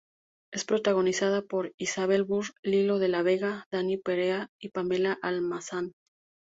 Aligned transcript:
Es 0.51 0.65
protagonizada 0.65 1.43
por 1.43 1.73
Isabel 1.77 2.23
Burr, 2.23 2.55
Lilo 2.63 2.97
de 2.97 3.07
la 3.07 3.21
Vega, 3.21 3.67
Danny 3.69 3.97
Perea 3.97 4.47
y 4.59 4.69
Pamela 4.69 5.19
Almanza. 5.21 5.83